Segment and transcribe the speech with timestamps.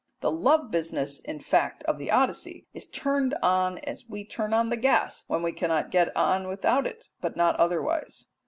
[0.21, 4.69] The love business in fact of the Odyssey is turned on as we turn on
[4.69, 8.25] the gas when we cannot get on without it, but not otherwise.